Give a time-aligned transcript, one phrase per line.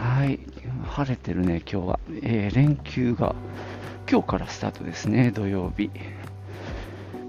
[0.00, 0.40] はい、
[0.88, 2.00] 晴れてるね、今日は。
[2.22, 3.34] えー連休が
[4.10, 5.90] 今日からスタートですね、土曜日。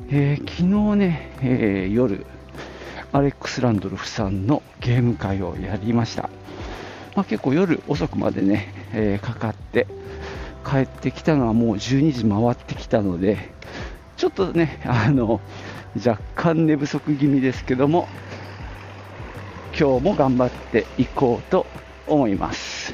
[0.10, 2.26] えー昨日ね、えー夜、
[3.12, 6.30] アレックス・ランドルフさんのゲーム会をやりました。
[7.14, 9.86] まあ、結構夜遅くまでね、えかかって、
[10.66, 13.50] 帰ってきたのはもう12時回ってきたので、
[14.16, 15.42] ちょっとね、あの、
[15.98, 18.08] 若干寝不足気味ですけども、
[19.78, 21.66] 今日も頑張っていこうと
[22.08, 22.94] 思います。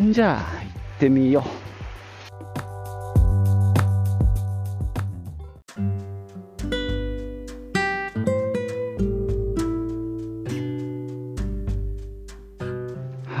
[0.00, 1.72] じゃあ、行ってみよう。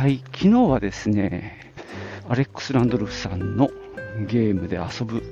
[0.02, 1.72] はい、昨日はですね、
[2.28, 3.70] アレックス・ランドルフさんの
[4.28, 5.22] ゲームで遊ぶ、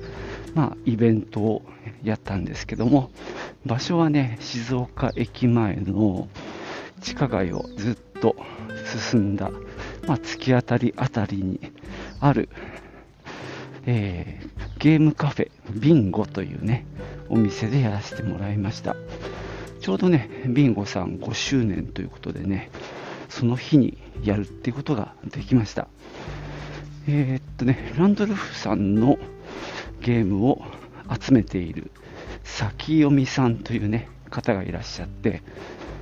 [0.55, 1.63] まあ、イベントを
[2.05, 3.11] やったんですけども、
[3.67, 6.29] 場所はね、静岡駅前の
[7.01, 8.37] 地下街をずっとと
[9.11, 9.51] 進んだ、
[10.07, 11.61] まあ、突き当たりあたりに
[12.21, 12.49] ある、
[13.87, 16.87] えーゲームカフェビンゴというね
[17.29, 18.97] お店でやらせてもらいました。
[19.81, 22.71] ちょうどねビンゴさん5周年ということでね
[23.29, 25.87] その日にやるっていうことができました。
[27.09, 29.19] えーっとねランドルフさんの
[30.01, 30.63] ゲームを
[31.21, 31.91] 集めている
[32.43, 35.43] 先読みさんというね方がいらっしゃって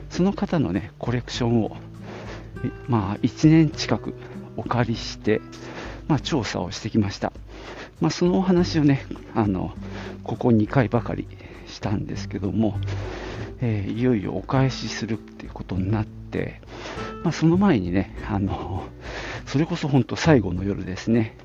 [0.09, 1.77] その方のねコレクションを
[2.87, 4.15] まあ1年近く
[4.57, 5.41] お借りして、
[6.09, 7.33] まあ、調査をしてきました、
[8.00, 9.72] まあ、そのお話をねあの
[10.25, 11.27] ここ2回ばかり
[11.67, 12.78] したんですけども、
[13.61, 16.61] えーいよいよお返しするっていうことになって、
[17.22, 18.84] まあ、その前にねあの
[19.47, 21.37] それこそ本当最後の夜ですね、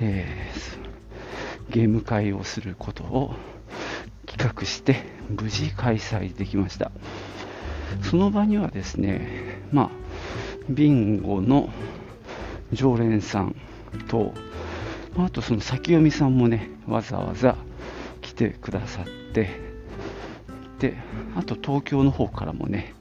[0.00, 0.84] えー
[1.70, 3.34] ゲーム会をすることを
[4.26, 6.92] 企画して無事開催できました。
[8.02, 9.90] その場にはですね、まあ、
[10.68, 11.68] ビンゴの
[12.72, 13.54] 常連さん
[14.08, 14.32] と、
[15.16, 17.56] あとその先読みさんもね、わざわざ
[18.22, 19.50] 来てくださって、
[20.78, 20.96] で、
[21.36, 22.94] あと東京の方からもね、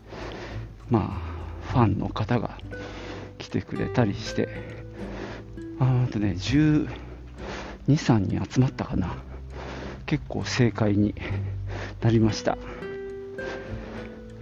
[0.89, 2.57] まあ、ファンの方が
[3.37, 4.49] 来てくれたりして、
[5.79, 6.87] ああとね、12、
[7.87, 9.15] 3人集まったかな。
[10.05, 11.15] 結構正解に
[12.01, 12.57] なりました。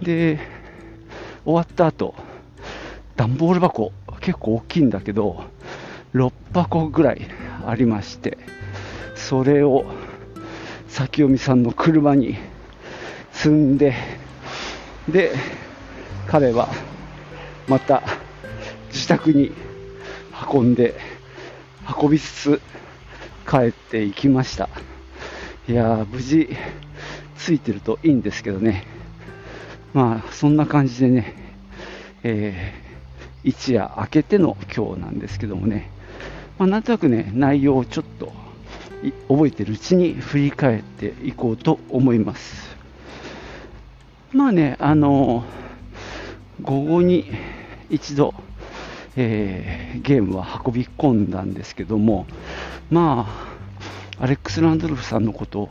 [0.02, 0.40] で、
[1.44, 2.14] 終わった後、
[3.16, 5.44] 段ボール箱、結構大きいんだけど、
[6.14, 7.26] 6箱ぐらい
[7.66, 8.38] ありまして、
[9.14, 9.84] それを
[10.88, 12.36] 先読みさんの車に
[13.32, 13.94] 積んで、
[15.08, 15.34] で、
[16.26, 16.68] 彼は
[17.68, 18.02] また
[18.88, 19.52] 自宅に
[20.52, 20.94] 運んで、
[22.02, 22.60] 運びつつ
[23.48, 24.68] 帰っていきました。
[25.68, 26.48] いやー、無事
[27.36, 28.84] ついてるといいんですけどね。
[29.92, 31.34] まあ、そんな感じでね、
[32.22, 32.81] えー
[33.44, 35.90] 一夜明けての今日なんですけどもね、
[36.58, 38.32] まあ、なんとなくね、内容をちょっと
[39.28, 42.76] 覚えてるうちに振り返っていこうと思います。
[44.32, 45.44] まあね、あの
[46.62, 47.26] 午後に
[47.90, 48.34] 一度、
[49.16, 52.26] えーゲームは運び込んだんですけども、
[52.90, 53.26] ま
[54.18, 55.68] あ、アレックス・ランドルフさんのことを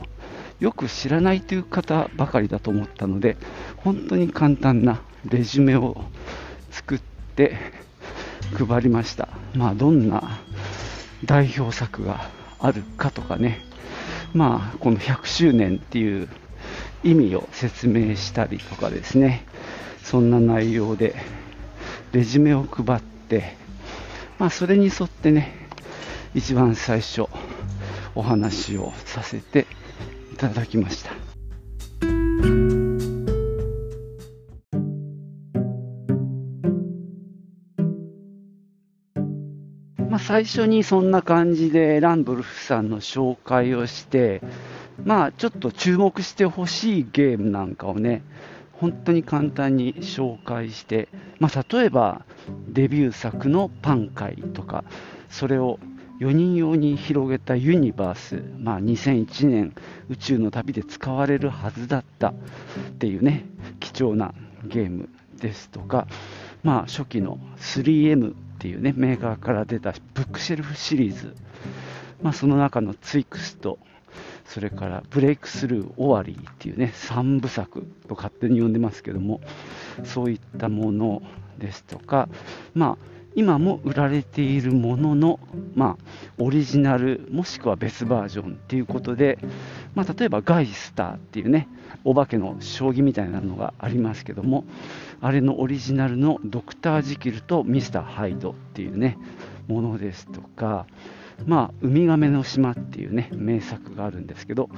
[0.60, 3.36] よく知らないという方ばかりだと思ったので、
[3.78, 6.04] 本当に簡単なレジュメを
[6.70, 9.28] 作って配りました。
[9.54, 10.38] まあ、どんな
[11.24, 13.64] 代表作があるかとかね、
[14.34, 16.28] まあ、この100周年っていう
[17.04, 19.44] 意味を説明したりとかですね、
[20.02, 21.14] そんな内容で
[22.12, 23.56] レジュメを配って、
[24.38, 25.54] まあ、それに沿ってね、
[26.34, 27.26] 一番最初
[28.14, 29.66] お話をさせて
[30.32, 31.31] いただきました。
[40.32, 44.40] 最初にそんな感じでランドルフさんの紹介をして、
[45.04, 48.22] まあ、ちょっと注目してほしいゲームなんかをね、
[48.72, 51.08] 本当に簡単に紹介して、
[51.38, 52.24] まあ、例えば
[52.66, 54.84] デビュー作のパン会とか、
[55.28, 55.78] それを
[56.18, 59.74] 4人用に広げたユニバース、まあ、2001年
[60.08, 62.34] 宇宙の旅で使われるはずだったっ
[62.98, 63.44] ていうね、
[63.80, 64.32] 貴重な
[64.64, 66.06] ゲームですとか、
[66.62, 71.34] まあ、初期の 3M っていうね、メーカーから出たブックシェルフシリーズ、
[72.22, 73.76] まあ、その中のツイクスと、
[74.44, 79.40] それからブレイクスルー終わりっていうね、3部作と勝手に呼んでますけども、
[80.04, 81.22] そういったもの
[81.58, 82.28] ですとか、
[82.72, 85.40] まあ、今も売られているものの、
[85.74, 86.04] まあ、
[86.38, 89.40] オリジナルもしくは別バージョンっていうことで、
[89.96, 91.66] まあ、例えばガイスターっていうね
[92.04, 94.64] お化けの将棋みたいなのがありますけども。
[95.22, 99.16] あれのオリジナルのドクター・ジキルとミスター・ハイドっていうね
[99.68, 100.86] ものですとか
[101.46, 104.68] まあ、ウミガメの島っていうね名作があるんですけど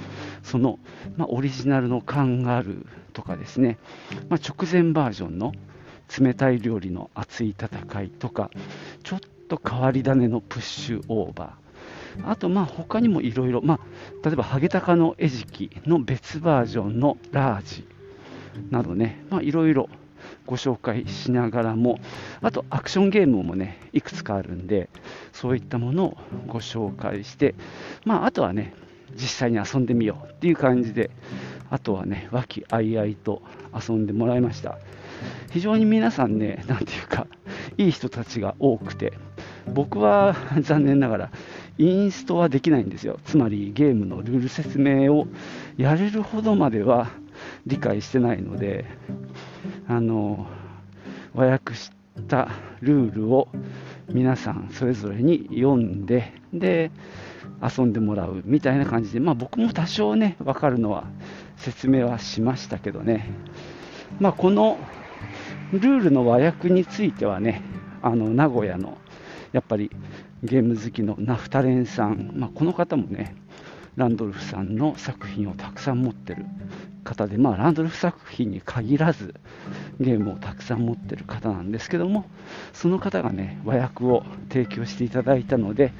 [0.42, 0.78] その、
[1.16, 3.76] まあ、オリジナルのカンガルーとかですね、
[4.30, 5.52] まあ、直前バージョンの
[6.18, 8.50] 冷たい料理の熱い戦いとか、
[9.02, 13.80] ちょっと変わり種のプッシュオーバー、あと、まあ他にもいろいろ、ま、
[14.24, 17.86] 例えばハゲタカの餌食の別バージョンのラージ
[18.70, 19.88] などね、いろいろ
[20.46, 21.98] ご紹介しながらも、
[22.42, 24.88] あとアクションゲームもね、いくつかあるんで、
[25.32, 27.54] そういったものをご紹介して、
[28.04, 28.74] まあ、あとはね、
[29.14, 31.10] 実際に遊んでみようっていう感じで、
[31.70, 33.42] あとはね、和気あいあいと
[33.74, 34.78] 遊んでもらいました。
[35.50, 37.26] 非常に皆さんね、なんていうか、
[37.78, 39.12] いい人たちが多くて、
[39.72, 41.30] 僕は 残念ながら、
[41.78, 43.18] インストはできないんですよ。
[43.24, 45.26] つまりゲームのルール説明を
[45.76, 47.10] やれるほどまでは
[47.66, 48.84] 理解してないので、
[49.88, 50.46] あの、
[51.34, 51.90] 和訳し
[52.28, 52.48] た
[52.80, 53.48] ルールを
[54.12, 56.90] 皆さんそれぞれに読んで、で、
[57.62, 61.04] 遊んでもらうみたいな感じで、まあ僕も多少ね、わかるのは
[61.56, 63.30] 説明はしましたけどね。
[64.20, 64.78] まあこの
[65.72, 67.62] ルールの和訳についてはね、
[68.02, 68.98] あの名古屋の
[69.52, 69.90] やっぱり
[70.42, 73.34] ゲーム好きのナフタレンさん、まあ、この方もね、
[73.96, 76.44] ランドルフさんの作品をたくさん持ってる
[77.04, 79.34] 方で、まあ、ランドルフ作品に限らず
[80.00, 82.24] ゲームをたくさん持ってる方なんですけども、
[82.72, 85.92] その方がね、和訳を提供していただいたので、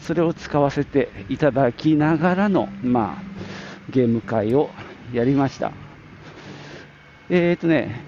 [0.00, 3.22] それを使わせていただきながらの、まあ、
[3.90, 4.68] ゲーム会を
[5.12, 5.72] やりました。
[7.30, 8.02] えーとね、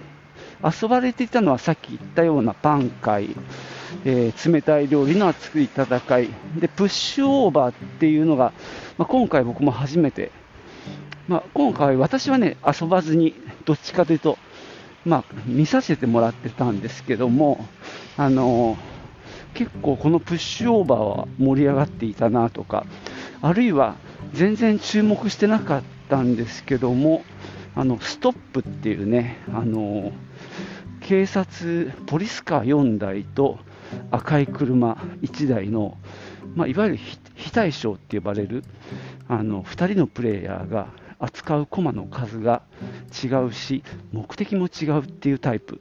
[0.62, 3.36] 遊ばれていたのはさっき言ったようなパン会、
[4.04, 6.28] えー、冷たい料理の熱い戦い、
[6.58, 8.52] で、プッシュオーバーっていうのが、
[8.98, 10.30] まあ、今回僕も初めて、
[11.28, 13.34] まあ、今回私はね、遊ばずに、
[13.64, 14.38] どっちかというと、
[15.04, 17.64] まあ、見させてもらってたんですけども、
[18.16, 18.78] あのー、
[19.54, 22.86] 結構このプッシュオーバーは盛り上がっていたなとか、
[23.40, 23.96] あるいは
[24.32, 27.24] 全然注目してなかったんですけども、
[27.74, 30.12] あのストップっていうね、あの
[31.00, 33.58] 警察、ポリスカー4台と
[34.10, 35.98] 赤い車1台の、
[36.54, 36.98] まあ、いわゆる
[37.34, 38.64] 非対称って呼ばれる
[39.28, 40.88] あの2人のプレイヤーが
[41.22, 42.62] 扱う駒の数が
[43.24, 45.80] 違うし目的も違うっていうタイプ。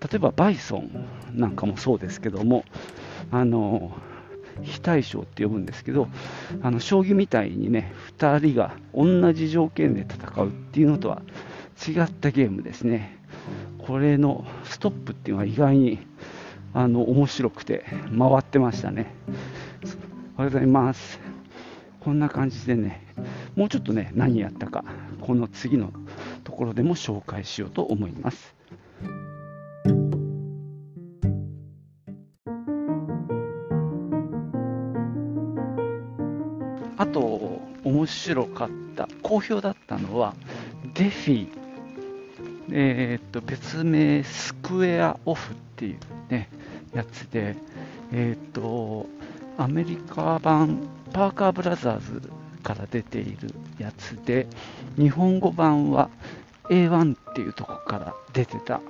[0.00, 2.64] 例えばバイソンなんかもそうですけども
[3.30, 3.92] あの
[4.62, 6.08] 非対称って呼ぶんですけど
[6.60, 11.22] あの将棋みたいにね2人が同じ条件で戦うっていうのとは
[11.86, 13.18] 違ったゲームですね。
[13.78, 16.06] これのストップっていうのは意外に
[16.74, 17.84] あの面白くて
[18.16, 19.14] 回ってましたね。
[20.36, 21.18] おはようございます。
[22.00, 23.00] こんな感じでね
[23.56, 24.84] もうちょっとね何やったか
[25.20, 25.92] この次の
[26.44, 28.54] ところでも紹介しようと思います。
[36.96, 40.34] あと面白かった好評だったのは
[40.94, 41.48] デフィ。
[42.70, 45.98] えー、っと別名スクエアオフっていう
[46.30, 46.48] ね
[46.94, 47.56] やつで、
[48.12, 49.06] えー、っと
[49.58, 50.78] アメリカ版
[51.12, 52.30] パーカーブラザーズ
[52.62, 54.46] から出ているやつで
[54.96, 56.10] 日本語版は
[56.70, 58.80] A1 っていうとこから出てた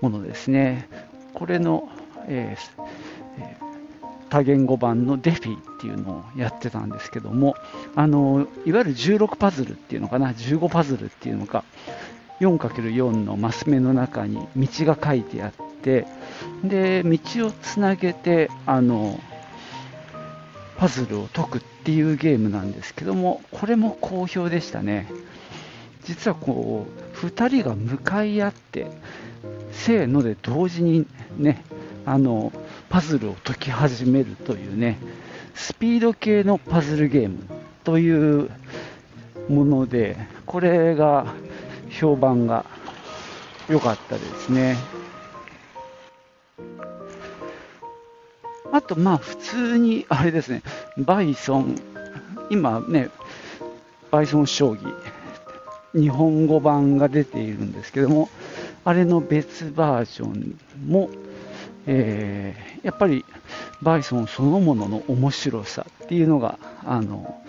[0.00, 0.88] ものですね。
[1.34, 1.88] これの、
[2.26, 2.82] えー
[3.38, 3.68] えー
[4.28, 7.56] 多言語版のデフィっていうのをやってたんですけども
[7.94, 11.64] あのいわゆる16パズルっていうのかな15パズルっていうのか
[12.40, 16.06] 4×4 のマス目の中に道が書いてあって
[16.62, 19.18] で道をつなげてあの
[20.78, 25.10] パズルを解くっていうゲームなんですけどもこれも好評でしたね
[26.04, 28.86] 実はこう2人が向かい合って
[29.72, 31.06] せーので同時に
[31.36, 31.64] ね
[32.06, 32.52] あの
[32.88, 34.98] パズルを解き始めるというね
[35.54, 37.44] スピード系のパズルゲーム
[37.82, 38.48] という
[39.48, 40.16] もので
[40.46, 41.34] これが
[41.90, 42.64] 評判が
[43.68, 44.76] 良かったですね。
[48.78, 50.62] あと、まあ、普通に、あれですね、
[50.98, 51.74] バイソン、
[52.48, 53.10] 今ね、
[54.12, 54.94] バイソン将棋、
[56.00, 58.28] 日本語版が出ているんですけども、
[58.84, 60.56] あれの別バージョン
[60.86, 61.10] も、
[61.88, 63.24] えー、やっぱり
[63.82, 67.42] バイソンそのものの面白さっていうのがあの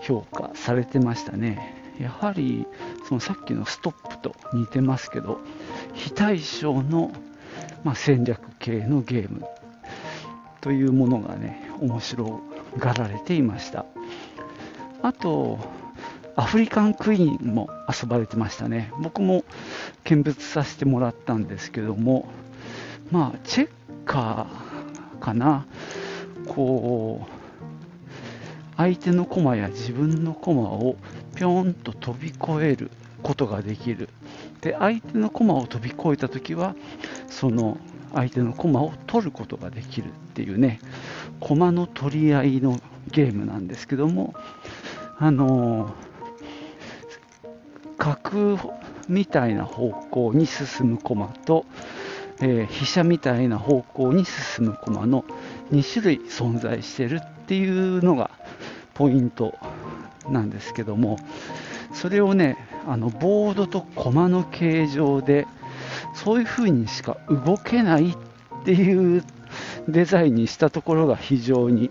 [0.00, 1.94] 評価されてましたね。
[1.98, 2.66] やはり
[3.08, 5.40] そのさっきのストップと似てますけど
[5.92, 7.10] 非対称の、
[7.82, 9.44] まあ、戦略系のゲーム。
[10.62, 12.40] というものがね面白
[12.78, 13.84] がられていました。
[15.02, 15.58] あと
[16.34, 18.90] アフリカンクイーンも遊ばれてましたね。
[19.02, 19.44] 僕も
[20.04, 22.28] 見物させてもらったんですけども
[23.10, 23.68] まあチェッ
[24.06, 25.66] カーかな。
[26.48, 27.42] こう
[28.76, 30.96] 相手の駒や自分の駒を
[31.34, 32.90] ぴょんと飛び越える
[33.22, 34.08] ことができる。
[34.60, 36.74] で相手の駒を飛び越えた時は
[37.26, 37.78] その
[38.14, 40.80] 相手の駒を取ることができるっていうね
[41.40, 42.78] 駒の取り合いの
[43.08, 44.34] ゲームなんですけども
[45.18, 45.94] あの
[47.98, 48.58] 角
[49.08, 51.66] みたいな方向に進む駒と、
[52.40, 55.24] えー、飛車みたいな方向に進む駒の
[55.70, 58.30] 2種類存在してるっていうのが
[58.94, 59.54] ポイント
[60.28, 61.18] なんですけども
[61.92, 65.46] それをねあのボードと駒の形状で
[66.22, 68.16] そういう風にしか動けないっ
[68.64, 69.24] ていう
[69.88, 71.90] デザインにしたところが非常に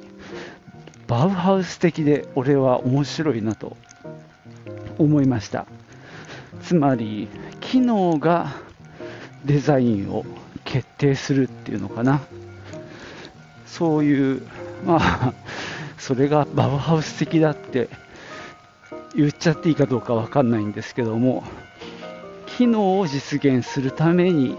[1.08, 3.76] バウハウス的で俺は面白いなと
[4.98, 5.66] 思いました。
[6.62, 7.28] つまり
[7.60, 8.54] 機能が
[9.44, 10.24] デザインを
[10.64, 12.22] 決定するっていうのかな。
[13.66, 14.42] そういう
[14.86, 15.34] まあ
[16.00, 17.90] それがバウハウス的だって
[19.14, 21.44] 言っちゃっていいかどうか分かんないんですけども。
[22.62, 24.56] 機能を実現するために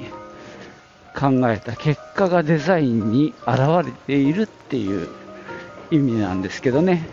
[1.16, 5.08] 考えた結果がデザインに現れているっていう
[5.92, 7.06] 意味なんですけどね。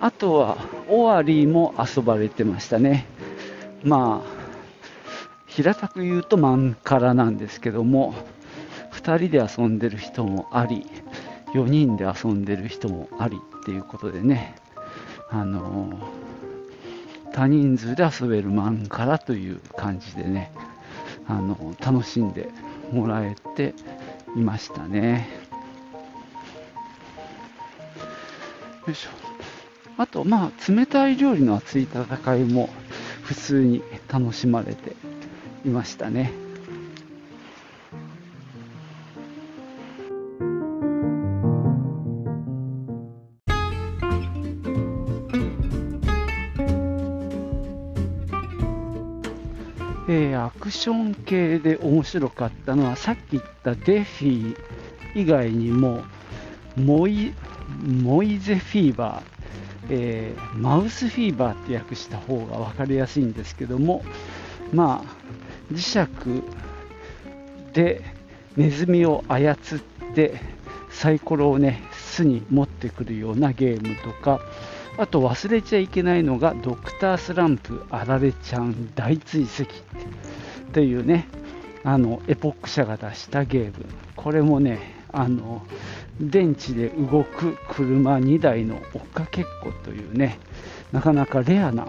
[0.00, 0.56] あとは
[0.88, 3.06] オアリーも遊ばれてましたね。
[3.84, 4.28] まあ
[5.46, 8.12] 平たく言うとマンカラなんですけども
[8.90, 10.84] 2人で遊んでる人もあり
[11.52, 14.56] 4人で遊んでる人もありっていうことでね。
[15.30, 15.96] あの
[17.34, 20.52] 多人数で遊べる漫画らという感じでね
[21.26, 22.48] あの楽しんで
[22.92, 23.74] もらえて
[24.36, 25.28] いましたね。
[28.86, 29.10] よいしょ。
[29.96, 32.68] あとまあ冷たい料理の熱い戦いも
[33.22, 34.94] 普通に楽しまれて
[35.64, 36.43] いましたね。
[50.74, 54.56] ション系で面白かったのはさっき言ったデフィ
[55.14, 56.02] 以外にも
[56.76, 57.32] モイ
[57.82, 59.22] モイゼフィーバー、
[59.88, 64.04] えー、マウスフィーバーって訳した方が分かりやすいんですけども
[64.72, 66.42] まあ磁石
[67.72, 68.02] で
[68.56, 69.56] ネズミを操っ
[70.14, 70.40] て
[70.90, 74.40] サイコロをね巣に持ってくるようなゲームとか
[74.96, 79.64] あと忘れちゃいけないのがドクタースランプあられちゃん大追跡
[80.74, 81.28] というね
[81.84, 83.86] あのエポック社が出したゲーム。
[84.16, 85.64] これもねあの
[86.20, 90.38] 電池で動く車2台の追っかけっこというね
[90.92, 91.88] なかなかレアな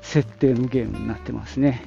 [0.00, 1.84] 設定のゲームになってますね。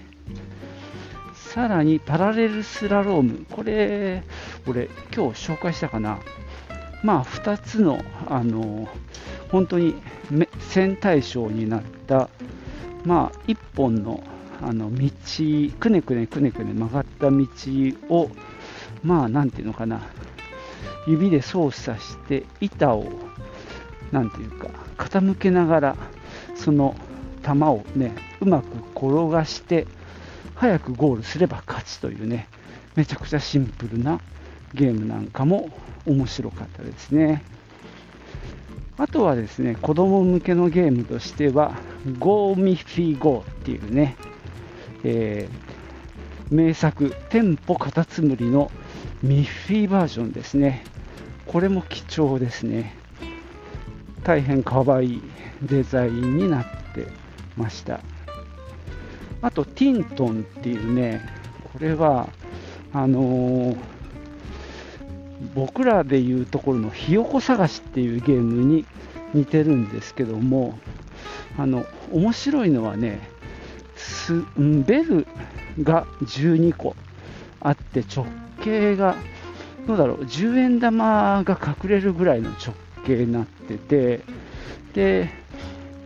[1.33, 3.45] さらにパラレルスラローム。
[3.49, 4.23] これ
[4.67, 6.19] 俺今日紹介したかな。
[7.03, 8.87] まあ2つのあの
[9.51, 9.95] 本当に
[10.59, 12.29] 線対称になった、
[13.03, 14.23] まあ、1本の
[14.63, 15.07] あの道、
[15.79, 17.47] くねくねくねくね曲がった道
[18.09, 18.29] を、
[19.03, 20.01] まあ、なんていうのかな、
[21.07, 23.09] 指で操作して、板を、
[24.11, 25.95] なんていうか、傾けながら、
[26.55, 26.95] その
[27.43, 28.65] 球をね、うまく
[28.95, 29.87] 転がして、
[30.55, 32.47] 早くゴールすれば勝ちというね、
[32.95, 34.19] めちゃくちゃシンプルな
[34.73, 35.69] ゲームなんかも
[36.05, 37.41] 面白かったですね。
[38.97, 41.73] あとはですね、子供向けのゲームとしては、
[42.19, 44.15] Go ミフィー Go っていうね、
[45.03, 48.71] えー、名作、店舗カタツムリの
[49.23, 50.83] ミッフィーバージョンですね。
[51.45, 52.95] これも貴重ですね。
[54.23, 55.21] 大変可愛い
[55.61, 57.07] デザインになって
[57.57, 57.99] ました。
[59.41, 61.21] あと、ティントンっていうね、
[61.73, 62.29] これは、
[62.93, 63.77] あのー
[65.55, 68.85] 僕らでいうところのひよこ探しっていうゲームに
[69.33, 70.77] 似てるんですけども
[71.57, 73.19] あの面白いのはね
[74.01, 75.27] スベル
[75.81, 76.95] が12個
[77.59, 78.25] あって直
[78.63, 79.15] 径が
[79.87, 82.73] どうだろう？10円玉が隠れるぐらいの直
[83.05, 84.21] 径になってて
[84.93, 85.29] で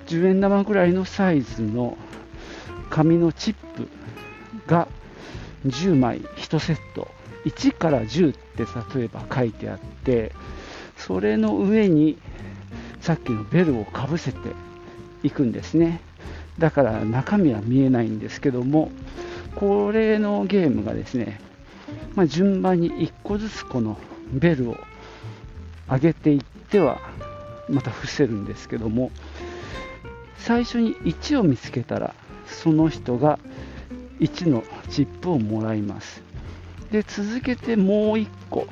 [0.07, 1.97] 10円玉ぐらいのサイズの
[2.89, 3.87] 紙のチップ
[4.67, 4.87] が
[5.65, 7.07] 10枚1セット。
[7.45, 8.65] 1から10って
[8.97, 10.31] 例えば書いてあって
[10.97, 12.17] それの上に
[13.01, 14.37] さっきのベルをかぶせて
[15.21, 16.01] いくんですね。
[16.59, 18.91] だから中身は見えないんですけども
[19.55, 21.39] これのゲームがですね、
[22.15, 23.97] まあ、順番に1個ずつこの
[24.31, 24.77] ベルを
[25.89, 27.00] 上げていっては
[27.69, 29.12] また伏せるんですけども
[30.38, 32.13] 最初に1を見つけたら
[32.45, 33.39] その人が
[34.19, 36.21] 1のチップをもらいます。
[36.91, 38.67] で続けてもう1個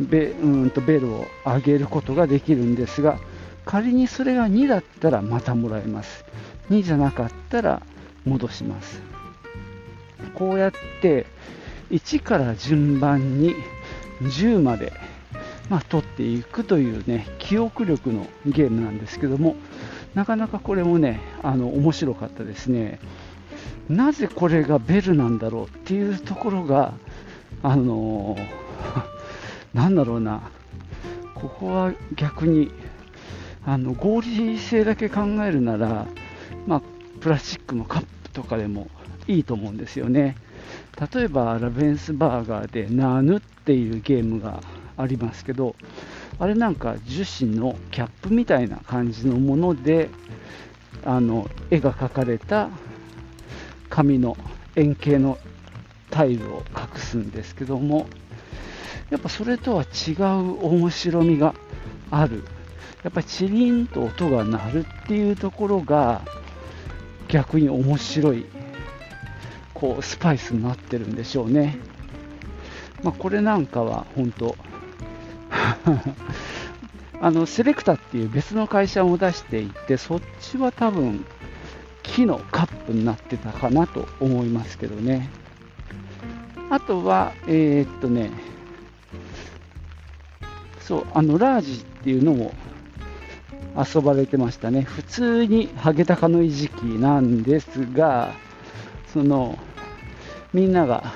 [0.00, 3.18] ベうんとベルを上げることができるんですが
[3.64, 6.24] 仮にそれが2だったらまたもらえます。
[6.70, 7.82] 2じゃなかったら
[8.24, 9.02] 戻します。
[10.34, 11.26] こうやって
[11.90, 13.54] 1から順番に
[14.22, 14.92] 10まで、
[15.68, 19.56] まあ、取っていくというね記憶力のゲームなんですけども
[20.14, 22.98] なかなかこれもねあの面白かったですね。
[23.88, 26.94] なぜこれがベルなんだろうっていうところが
[27.62, 28.36] あの、
[29.72, 30.42] なんだろうな。
[31.34, 32.70] ここは逆に
[33.64, 36.06] あの合理性だけ考えるなら、
[36.66, 36.82] まあ、
[37.20, 38.88] プラスチックのカップとかでも
[39.26, 40.36] いいと思うんですよね。
[41.14, 44.60] 例えばラベンスバーガーでナヌっていうゲームが
[44.96, 45.74] ありますけど
[46.38, 50.10] あれなんか樹脂のキャップみたいな感じのもので
[51.04, 52.68] あの絵が描かれた
[53.88, 54.36] 紙の
[54.76, 55.38] 円形の
[56.10, 58.06] タイルを隠すんですけども
[59.10, 61.54] やっぱそれとは違う面白みが
[62.10, 62.44] ある。
[63.02, 66.22] やっぱりチリンと音が鳴るっていうところが
[67.32, 68.44] 逆に面白い
[69.72, 71.78] こうスパイスになってるんでしょうね、
[73.02, 74.54] まあ、これなんかは本当
[77.22, 81.24] あのセレクタっていう別の会社も出していてそっちは多分
[82.02, 85.30] 木のカップになってたかなと思いますけどね。
[86.68, 88.30] あとはえー、っとね
[90.80, 92.52] そうあのラージっていうのも
[93.76, 98.32] 遊ばれてましたね普通にハゲタカの餌食なんですが
[99.12, 99.58] その
[100.52, 101.14] みんなが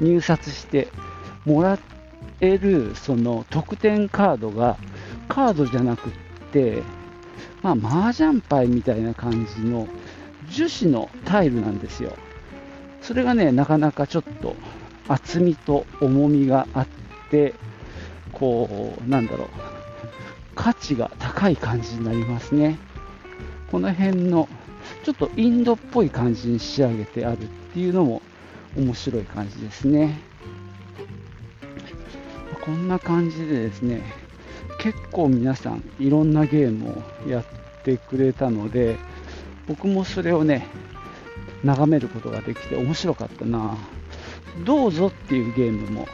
[0.00, 0.88] 入札して
[1.44, 1.78] もら
[2.40, 4.76] えるその特典カードが
[5.28, 6.12] カードじゃなくっ
[6.52, 6.82] て、
[7.62, 9.88] まあ、麻雀牌みたいな感じの
[10.48, 12.16] 樹脂のタイルなんですよ。
[13.02, 14.56] それがね、なかなかちょっと
[15.08, 16.86] 厚みと重みがあっ
[17.30, 17.54] て、
[18.32, 19.48] こう、なんだろう、
[20.56, 22.78] 価値が高い感じになりますね。
[23.70, 24.48] この辺の、
[25.04, 28.22] ちょっとインドっぽい感じに仕上げてあるっていうのも
[28.76, 30.18] 面白い感じですね。
[32.64, 34.02] こんな感じでですね、
[34.80, 37.44] 結構皆さんいろんなゲームをやっ
[37.84, 38.96] てくれたので、
[39.68, 40.66] 僕もそれをね、
[41.62, 43.76] 眺めることができて面白かったな。
[44.64, 46.08] どうぞっていうゲームも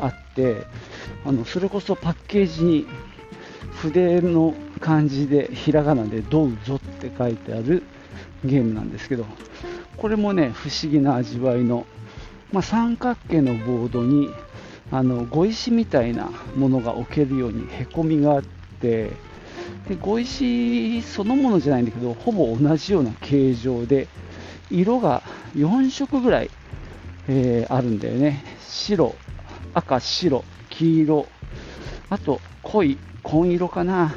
[0.00, 0.64] あって、
[1.24, 2.86] あのそれこそパッケージに
[3.90, 7.82] 筆の漢字でひらがなでどうぞって書いてある
[8.42, 9.26] ゲームなんですけど、
[9.98, 11.86] これもね、不思議な味わいの、
[12.50, 14.30] まあ、三角形のボードに
[14.90, 18.42] あの碁石みたいなものが置けるようにへこみがあっ
[18.80, 19.10] て、
[19.88, 24.08] で碁石そのものじゃないんだけど、ほぼ同じような形状で、
[24.70, 25.22] 色が
[25.54, 26.50] 4色ぐらい、
[27.28, 28.44] えー、あるんだよね。
[28.66, 29.14] 白、
[29.74, 31.26] 赤、白、黄色、
[32.14, 34.14] あと濃い紺色かな。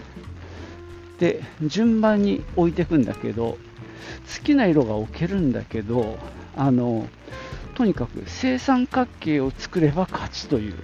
[1.18, 3.58] で、順番に置いていくんだけど、
[4.38, 6.20] 好きな色が置けるんだけど、
[6.56, 7.08] あの、
[7.74, 10.76] とにかく正三角形を作れば勝ちという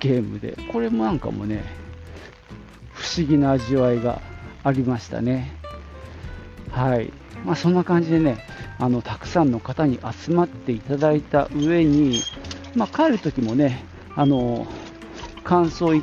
[0.00, 1.62] ゲームで、これもなんかもね、
[2.92, 4.20] 不思議な味わいが
[4.64, 5.52] ありましたね。
[6.72, 7.12] はい。
[7.44, 8.44] まあ、そんな感じでね、
[8.80, 12.20] あの、たくさんの方に集まっていただいた上に、
[12.74, 13.84] まあ、帰る時もね、
[14.16, 14.66] あの、
[15.44, 16.02] 感想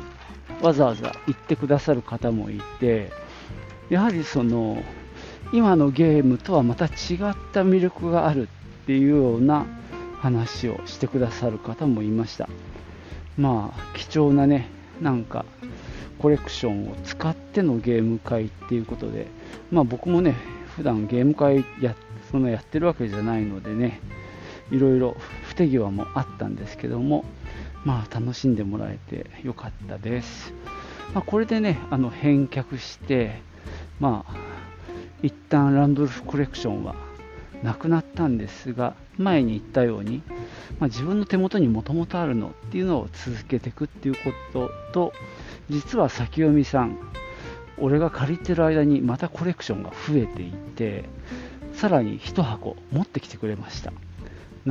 [0.60, 3.10] わざわざ言ってくださる方もいて、
[3.88, 4.82] やはりその、
[5.52, 6.90] 今のゲームとはまた違っ
[7.52, 8.48] た魅力がある
[8.82, 9.66] っていうような
[10.18, 12.48] 話をしてくださる方もいました。
[13.36, 14.68] まあ貴重なね
[15.00, 15.44] なんか
[16.18, 19.26] コレクションを使ってのゲーム会っていうことで
[19.70, 20.34] まあ僕もね
[20.76, 21.96] 普段ゲーム会や
[22.30, 24.00] そんなやってるわけじゃないのでね
[24.70, 27.24] いろいろ不手際もあったんですけども
[27.84, 30.52] まあ楽しんでもらえてよかったです、
[31.14, 33.40] まあ、これでねあの返却して
[33.98, 34.34] まあ
[35.22, 36.94] 一旦ランドルフコレクションは
[37.62, 40.22] なくなったんですが前に言ったように、
[40.78, 45.12] まあ、自分の手元にもともとあるのっていうのを続けていくっていうことと
[45.68, 46.98] 実は先読みさん
[47.78, 51.04] 俺が借りてる間にまたコレクションが増えていて
[51.74, 53.92] さらに1箱持ってきてくれました。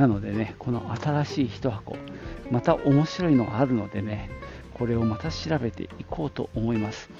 [0.00, 1.94] なのでね、この新しい1箱、
[2.50, 4.30] また面白いのがあるのでね、
[4.72, 7.10] これをまた調べていこうと思います。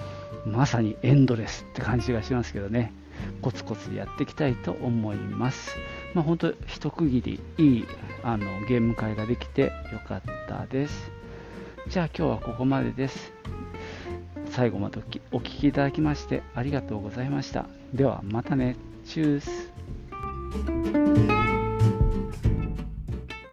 [0.47, 2.95] まさにエンドレスって感じがしますけどね、
[3.43, 5.77] コツコツやっていきたいと思います。
[6.15, 7.87] まあ、本当、一区切り、いい
[8.23, 11.13] あのゲーム会ができてよかったです。
[11.87, 13.31] じゃあ今日はここまでです。
[14.47, 17.67] 最後までお聴きいただきましてありがとうございました。
[17.93, 18.77] ではまたね。
[19.05, 19.41] チュー
[21.27, 21.40] ス。